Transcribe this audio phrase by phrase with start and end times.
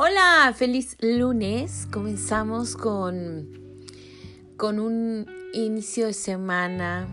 [0.00, 1.88] Hola, feliz lunes.
[1.90, 3.48] Comenzamos con,
[4.56, 7.08] con un inicio de semana.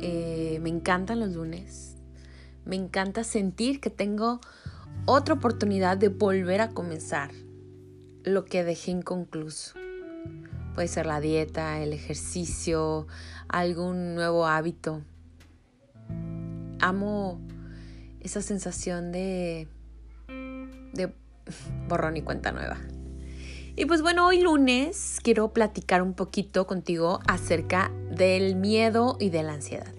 [0.00, 1.98] Eh, me encantan los lunes.
[2.64, 4.40] Me encanta sentir que tengo
[5.04, 7.32] otra oportunidad de volver a comenzar
[8.24, 9.74] lo que dejé inconcluso.
[10.74, 13.08] Puede ser la dieta, el ejercicio,
[13.46, 15.02] algún nuevo hábito.
[16.80, 17.42] Amo
[18.20, 19.68] esa sensación de,
[20.94, 21.12] de
[21.88, 22.78] borrón y cuenta nueva.
[23.74, 29.42] Y pues bueno, hoy lunes quiero platicar un poquito contigo acerca del miedo y de
[29.42, 29.94] la ansiedad.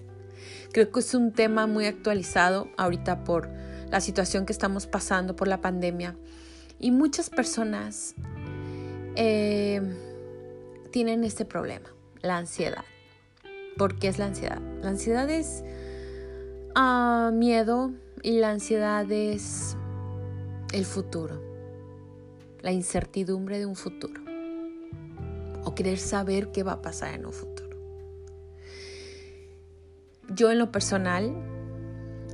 [0.72, 3.50] Creo que es un tema muy actualizado ahorita por
[3.90, 6.16] la situación que estamos pasando por la pandemia
[6.78, 8.14] y muchas personas
[9.16, 9.80] eh,
[10.90, 11.88] tienen este problema,
[12.22, 12.84] la ansiedad.
[13.76, 14.60] ¿Por qué es la ansiedad?
[14.82, 15.64] La ansiedad es
[16.76, 17.92] ah, miedo
[18.22, 19.76] y la ansiedad es
[20.74, 21.40] el futuro,
[22.60, 24.20] la incertidumbre de un futuro
[25.64, 27.78] o querer saber qué va a pasar en un futuro.
[30.34, 31.32] Yo en lo personal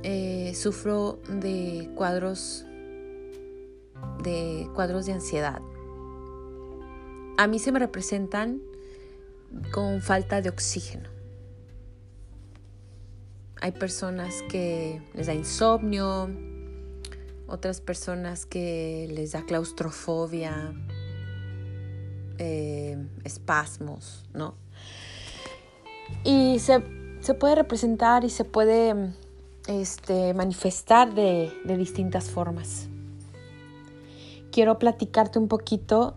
[0.01, 2.65] eh, sufro de cuadros
[4.23, 5.61] de cuadros de ansiedad.
[7.37, 8.59] A mí se me representan
[9.71, 11.09] con falta de oxígeno.
[13.61, 16.27] Hay personas que les da insomnio,
[17.51, 20.73] otras personas que les da claustrofobia,
[22.37, 24.55] eh, espasmos, ¿no?
[26.23, 26.79] Y se,
[27.35, 29.13] puede representar y se puede
[29.67, 32.87] este, manifestar de, de distintas formas.
[34.51, 36.15] Quiero platicarte un poquito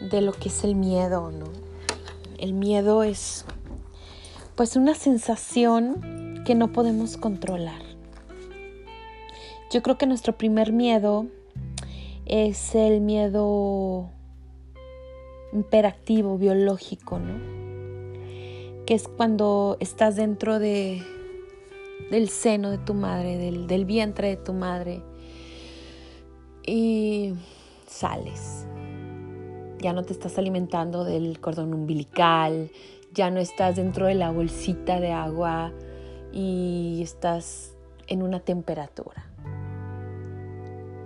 [0.00, 1.46] de lo que es el miedo, ¿no?
[2.38, 3.44] El miedo es
[4.54, 7.87] pues una sensación que no podemos controlar.
[9.70, 11.26] Yo creo que nuestro primer miedo
[12.24, 14.08] es el miedo
[15.52, 17.34] imperativo, biológico, ¿no?
[18.86, 21.02] Que es cuando estás dentro de,
[22.10, 25.02] del seno de tu madre, del, del vientre de tu madre
[26.66, 27.34] y
[27.86, 28.66] sales.
[29.80, 32.70] Ya no te estás alimentando del cordón umbilical,
[33.12, 35.74] ya no estás dentro de la bolsita de agua
[36.32, 39.28] y estás en una temperatura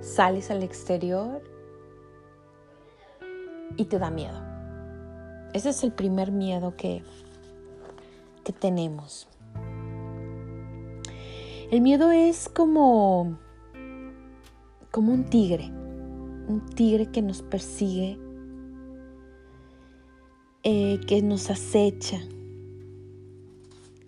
[0.03, 1.43] sales al exterior
[3.77, 4.39] y te da miedo.
[5.55, 7.03] Ese es el primer miedo que,
[8.45, 9.29] que tenemos.
[11.71, 13.39] El miedo es como,
[14.91, 15.67] como un tigre,
[16.49, 18.19] un tigre que nos persigue,
[20.65, 22.21] eh, que nos acecha,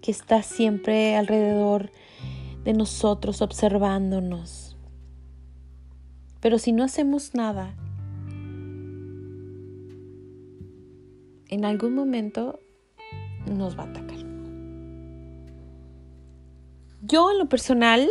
[0.03, 1.91] que está siempre alrededor
[2.65, 4.73] de nosotros observándonos
[6.44, 7.75] pero si no hacemos nada,
[11.49, 12.60] en algún momento
[13.50, 14.19] nos va a atacar.
[17.00, 18.10] Yo en lo personal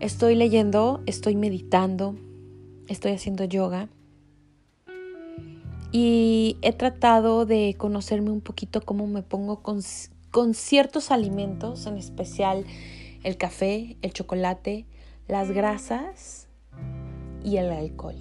[0.00, 2.16] estoy leyendo, estoy meditando,
[2.88, 3.88] estoy haciendo yoga
[5.92, 9.78] y he tratado de conocerme un poquito cómo me pongo con,
[10.32, 12.64] con ciertos alimentos, en especial
[13.22, 14.86] el café, el chocolate,
[15.28, 16.43] las grasas
[17.44, 18.16] y el alcohol.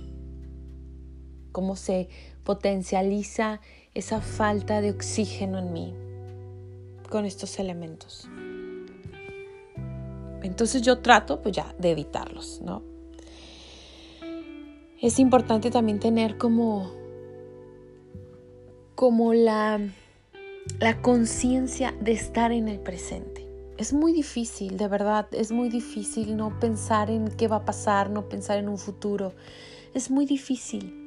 [1.51, 2.09] Cómo se
[2.43, 3.61] potencializa
[3.93, 5.93] esa falta de oxígeno en mí
[7.09, 8.27] con estos elementos.
[10.41, 12.83] Entonces yo trato pues ya de evitarlos, ¿no?
[15.01, 16.91] Es importante también tener como
[18.95, 19.79] como la
[20.79, 23.42] la conciencia de estar en el presente
[23.77, 28.09] es muy difícil, de verdad, es muy difícil no pensar en qué va a pasar,
[28.09, 29.33] no pensar en un futuro.
[29.93, 30.99] Es muy difícil.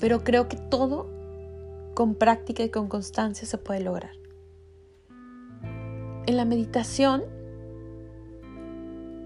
[0.00, 1.08] Pero creo que todo
[1.94, 4.12] con práctica y con constancia se puede lograr.
[6.26, 7.24] En la meditación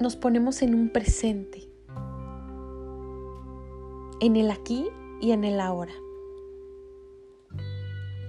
[0.00, 1.68] nos ponemos en un presente,
[4.20, 4.88] en el aquí
[5.20, 5.92] y en el ahora.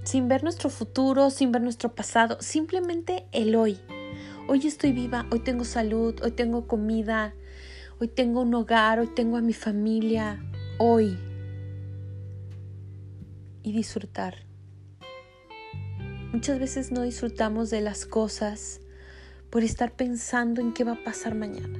[0.03, 3.79] Sin ver nuestro futuro, sin ver nuestro pasado, simplemente el hoy.
[4.47, 7.33] Hoy estoy viva, hoy tengo salud, hoy tengo comida,
[7.99, 10.39] hoy tengo un hogar, hoy tengo a mi familia,
[10.77, 11.17] hoy.
[13.63, 14.35] Y disfrutar.
[16.31, 18.81] Muchas veces no disfrutamos de las cosas
[19.49, 21.79] por estar pensando en qué va a pasar mañana.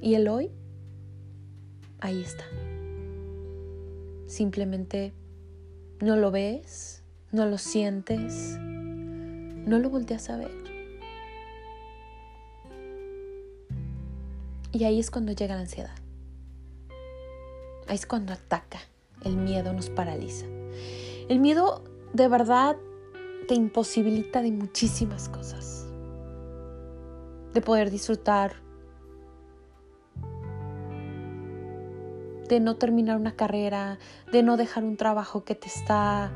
[0.00, 0.52] Y el hoy,
[1.98, 2.44] ahí está.
[4.28, 5.12] Simplemente
[6.00, 7.02] no lo ves,
[7.32, 8.60] no lo sientes,
[9.66, 10.50] no lo volteas a ver.
[14.72, 15.94] Y ahí es cuando llega la ansiedad.
[17.86, 18.80] ahí es cuando ataca.
[19.22, 20.46] El miedo nos paraliza.
[21.28, 22.76] El miedo de verdad
[23.46, 25.86] te imposibilita de muchísimas cosas.
[27.52, 28.54] De poder disfrutar,
[32.48, 33.98] de no terminar una carrera,
[34.32, 36.32] de no dejar un trabajo que te está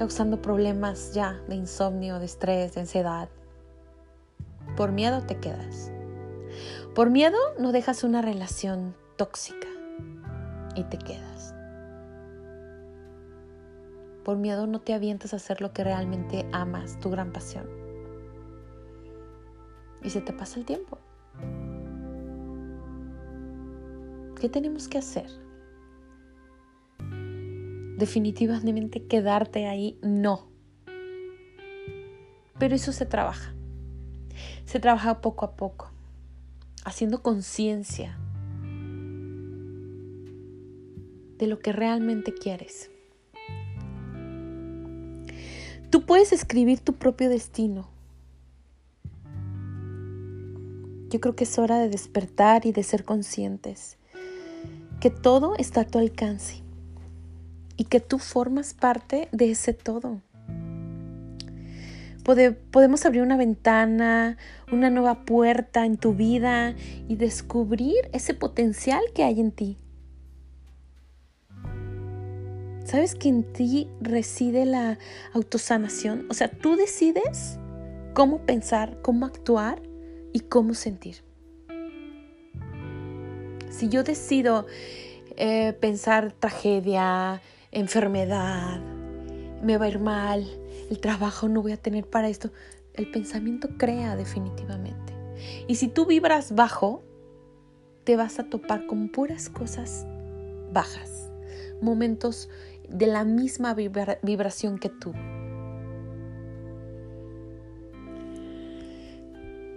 [0.00, 3.28] causando problemas ya de insomnio, de estrés, de ansiedad.
[4.74, 5.92] Por miedo te quedas.
[6.94, 9.68] Por miedo no dejas una relación tóxica
[10.74, 11.54] y te quedas.
[14.24, 17.68] Por miedo no te avientas a hacer lo que realmente amas, tu gran pasión.
[20.02, 20.96] Y se te pasa el tiempo.
[24.40, 25.28] ¿Qué tenemos que hacer?
[28.00, 30.48] Definitivamente quedarte ahí, no.
[32.58, 33.54] Pero eso se trabaja.
[34.64, 35.90] Se trabaja poco a poco,
[36.82, 38.18] haciendo conciencia
[41.36, 42.90] de lo que realmente quieres.
[45.90, 47.90] Tú puedes escribir tu propio destino.
[51.10, 53.98] Yo creo que es hora de despertar y de ser conscientes
[55.00, 56.62] que todo está a tu alcance
[57.80, 60.20] y que tú formas parte de ese todo.
[62.70, 64.36] podemos abrir una ventana,
[64.70, 66.74] una nueva puerta en tu vida
[67.08, 69.78] y descubrir ese potencial que hay en ti.
[72.84, 74.98] ¿Sabes que en ti reside la
[75.32, 76.26] autosanación?
[76.28, 77.58] O sea, tú decides
[78.12, 79.80] cómo pensar, cómo actuar
[80.34, 81.24] y cómo sentir.
[83.70, 84.66] Si yo decido
[85.36, 87.40] eh, pensar tragedia,
[87.72, 88.80] enfermedad,
[89.62, 90.46] me va a ir mal,
[90.90, 92.50] el trabajo no voy a tener para esto,
[92.94, 95.14] el pensamiento crea definitivamente.
[95.68, 97.02] Y si tú vibras bajo,
[98.04, 100.06] te vas a topar con puras cosas
[100.72, 101.30] bajas,
[101.80, 102.48] momentos
[102.88, 105.12] de la misma vibración que tú.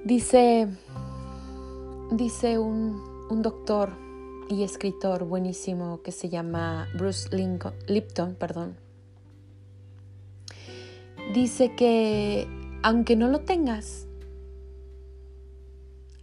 [0.03, 0.67] Dice,
[2.11, 3.91] dice un, un, doctor
[4.49, 8.77] y escritor buenísimo que se llama Bruce Lincoln, Lipton, perdón.
[11.33, 12.47] Dice que
[12.83, 14.07] aunque no lo tengas,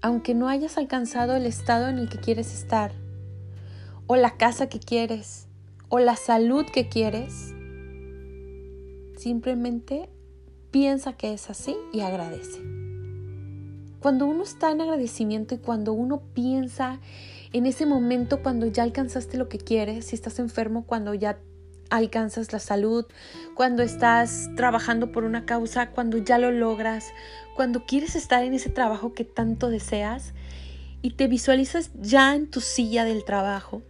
[0.02, 2.92] aunque no hayas alcanzado el estado en el que quieres estar,
[4.06, 5.46] o la casa que quieres,
[5.88, 7.54] o la salud que quieres,
[9.16, 10.08] simplemente
[10.70, 12.60] piensa que es así y agradece.
[14.00, 17.00] Cuando uno está en agradecimiento y cuando uno piensa
[17.52, 21.38] en ese momento cuando ya alcanzaste lo que quieres, si estás enfermo, cuando ya
[21.90, 23.04] alcanzas la salud,
[23.54, 27.12] cuando estás trabajando por una causa, cuando ya lo logras,
[27.56, 30.32] cuando quieres estar en ese trabajo que tanto deseas
[31.02, 33.82] y te visualizas ya en tu silla del trabajo,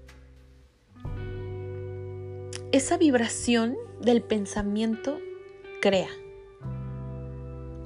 [2.73, 5.19] esa vibración del pensamiento
[5.83, 6.11] crea.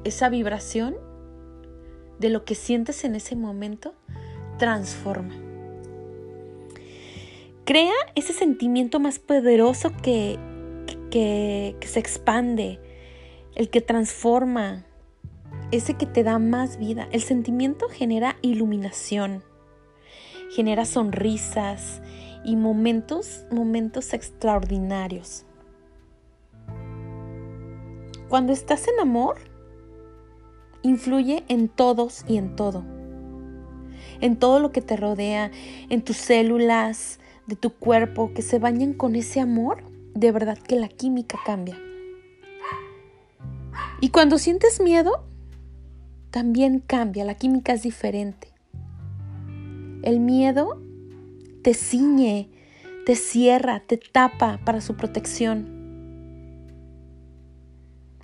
[0.05, 0.94] Esa vibración
[2.19, 3.94] de lo que sientes en ese momento
[4.59, 5.44] transforma.
[7.65, 10.39] Crea ese sentimiento más poderoso que,
[11.11, 12.81] que, que se expande,
[13.55, 14.85] el que transforma,
[15.71, 17.09] ese que te da más vida.
[17.11, 19.43] El sentimiento genera iluminación,
[20.51, 22.03] genera sonrisas,
[22.44, 25.44] y momentos, momentos extraordinarios.
[28.29, 29.37] Cuando estás en amor,
[30.83, 32.85] influye en todos y en todo.
[34.21, 35.51] En todo lo que te rodea,
[35.89, 39.84] en tus células, de tu cuerpo, que se bañan con ese amor,
[40.15, 41.79] de verdad que la química cambia.
[44.01, 45.24] Y cuando sientes miedo,
[46.31, 48.48] también cambia, la química es diferente.
[50.03, 50.82] El miedo
[51.63, 52.51] te ciñe,
[53.06, 55.74] te cierra, te tapa para su protección.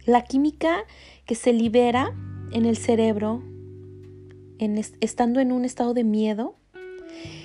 [0.04, 0.84] La química
[1.24, 2.14] que se libera
[2.52, 3.42] en el cerebro,
[5.00, 6.59] estando en un estado de miedo,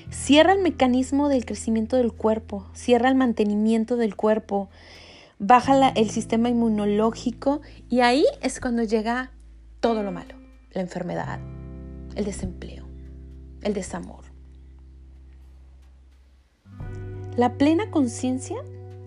[0.09, 4.69] cierra el mecanismo del crecimiento del cuerpo, cierra el mantenimiento del cuerpo,
[5.39, 9.31] baja el sistema inmunológico y ahí es cuando llega
[9.79, 10.35] todo lo malo,
[10.71, 11.39] la enfermedad,
[12.15, 12.85] el desempleo,
[13.61, 14.23] el desamor.
[17.35, 18.57] La plena conciencia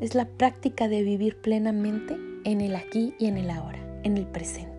[0.01, 4.27] es la práctica de vivir plenamente en el aquí y en el ahora, en el
[4.27, 4.79] presente.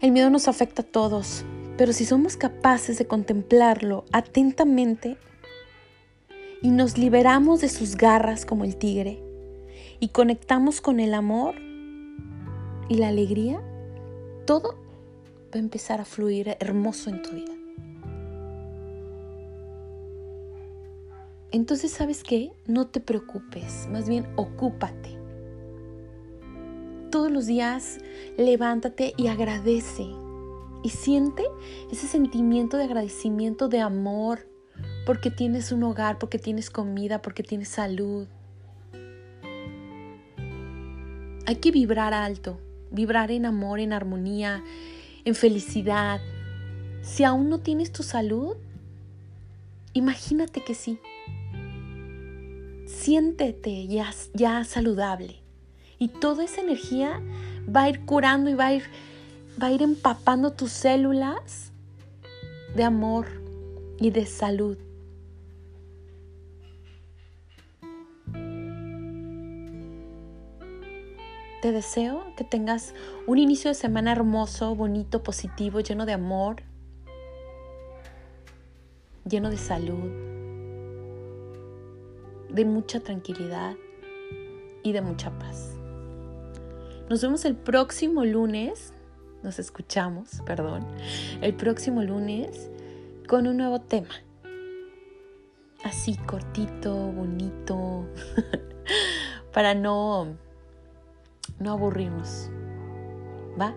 [0.00, 1.44] El miedo nos afecta a todos,
[1.78, 5.16] pero si somos capaces de contemplarlo atentamente
[6.60, 9.22] y nos liberamos de sus garras como el tigre
[10.00, 11.54] y conectamos con el amor
[12.88, 13.62] y la alegría,
[14.44, 17.54] todo va a empezar a fluir hermoso en tu vida.
[21.50, 25.16] entonces sabes qué, no te preocupes, más bien ocúpate.
[27.10, 27.98] Todos los días
[28.36, 30.06] levántate y agradece.
[30.82, 31.44] Y siente
[31.90, 34.48] ese sentimiento de agradecimiento, de amor,
[35.06, 38.28] porque tienes un hogar, porque tienes comida, porque tienes salud.
[41.46, 44.62] Hay que vibrar alto, vibrar en amor, en armonía,
[45.24, 46.20] en felicidad.
[47.00, 48.56] Si aún no tienes tu salud,
[49.94, 50.98] imagínate que sí.
[52.86, 55.42] Siéntete ya, ya saludable.
[55.98, 57.20] Y toda esa energía
[57.74, 58.84] va a ir curando y va a ir,
[59.60, 61.72] va a ir empapando tus células
[62.76, 63.26] de amor
[63.98, 64.78] y de salud.
[71.60, 72.94] Te deseo que tengas
[73.26, 76.62] un inicio de semana hermoso, bonito, positivo, lleno de amor,
[79.28, 80.08] lleno de salud,
[82.48, 83.74] de mucha tranquilidad
[84.84, 85.74] y de mucha paz.
[87.10, 88.92] Nos vemos el próximo lunes,
[89.42, 90.86] nos escuchamos, perdón,
[91.40, 92.70] el próximo lunes
[93.26, 94.14] con un nuevo tema.
[95.84, 98.06] Así cortito, bonito,
[99.52, 100.36] para no
[101.58, 102.50] no aburrirnos.
[103.60, 103.74] ¿Va?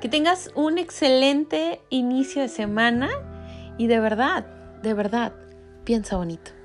[0.00, 3.08] Que tengas un excelente inicio de semana
[3.78, 4.46] y de verdad,
[4.82, 5.32] de verdad,
[5.84, 6.57] piensa bonito.